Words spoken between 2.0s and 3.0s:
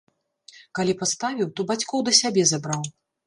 да сябе забраў.